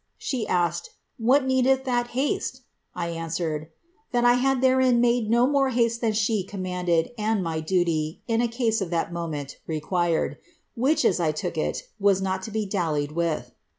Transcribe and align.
She 0.17 0.47
asked, 0.47 0.85
^ 0.85 0.89
What 1.23 1.45
needeth 1.45 1.83
that 1.83 2.07
hasle?' 2.07 2.61
I 3.05 3.09
answered, 3.09 3.65
^ 3.65 3.67
That 4.11 4.25
I 4.25 4.33
had 4.33 4.59
therein 4.59 4.99
made 4.99 5.29
no 5.29 5.45
more 5.45 5.69
haste 5.69 6.01
than 6.01 6.13
herself 6.13 6.47
commanded, 6.47 7.11
and 7.19 7.43
my 7.43 7.59
duty, 7.59 8.23
in 8.27 8.41
a 8.41 8.47
case 8.47 8.81
of 8.81 8.89
that 8.89 9.13
moment, 9.13 9.59
required, 9.67 10.39
which, 10.73 11.05
as 11.05 11.19
I 11.19 11.31
took 11.31 11.55
it, 11.55 11.83
was 11.99 12.19
not 12.19 12.41
to 12.49 12.49
be 12.51 12.65
dallied 12.65 13.11
with.' 13.11 13.51